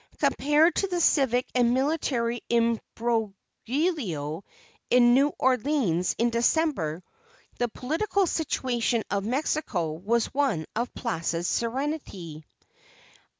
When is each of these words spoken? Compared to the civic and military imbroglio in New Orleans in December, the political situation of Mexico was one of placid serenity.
Compared 0.17 0.73
to 0.73 0.87
the 0.87 0.99
civic 0.99 1.45
and 1.53 1.75
military 1.75 2.41
imbroglio 2.49 4.43
in 4.89 5.13
New 5.13 5.31
Orleans 5.37 6.15
in 6.17 6.31
December, 6.31 7.03
the 7.59 7.67
political 7.69 8.25
situation 8.25 9.03
of 9.11 9.23
Mexico 9.25 9.91
was 9.91 10.33
one 10.33 10.65
of 10.75 10.91
placid 10.95 11.45
serenity. 11.45 12.43